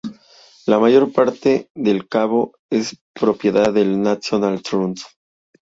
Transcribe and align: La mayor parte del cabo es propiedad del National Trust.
La 0.65 0.79
mayor 0.79 1.13
parte 1.13 1.69
del 1.75 2.07
cabo 2.09 2.55
es 2.71 2.97
propiedad 3.13 3.71
del 3.71 4.01
National 4.01 4.63
Trust. 4.63 5.03